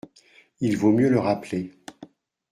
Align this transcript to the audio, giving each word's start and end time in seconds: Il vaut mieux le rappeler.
Il 0.61 0.77
vaut 0.77 0.91
mieux 0.93 1.11
le 1.11 1.19
rappeler. 1.19 1.75